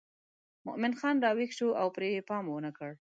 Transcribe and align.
مومن 0.65 0.93
خان 0.99 1.15
راویښ 1.23 1.51
شو 1.57 1.67
او 1.81 1.87
پرې 1.95 2.09
یې 2.15 2.21
پام 2.29 2.45
ونه 2.49 2.71
کړ. 2.77 2.91